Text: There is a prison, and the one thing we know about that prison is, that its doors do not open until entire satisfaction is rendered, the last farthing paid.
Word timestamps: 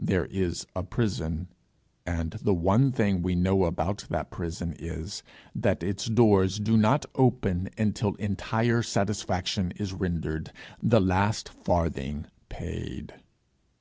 There 0.00 0.24
is 0.24 0.66
a 0.74 0.82
prison, 0.82 1.46
and 2.04 2.32
the 2.42 2.52
one 2.52 2.90
thing 2.90 3.22
we 3.22 3.36
know 3.36 3.66
about 3.66 4.04
that 4.10 4.32
prison 4.32 4.74
is, 4.80 5.22
that 5.54 5.84
its 5.84 6.06
doors 6.06 6.58
do 6.58 6.76
not 6.76 7.06
open 7.14 7.68
until 7.78 8.16
entire 8.16 8.82
satisfaction 8.82 9.70
is 9.76 9.92
rendered, 9.92 10.50
the 10.82 11.00
last 11.00 11.48
farthing 11.50 12.26
paid. 12.48 13.14